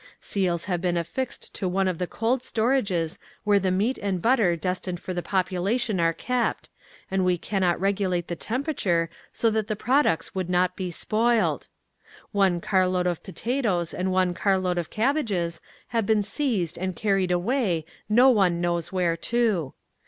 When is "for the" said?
4.99-5.21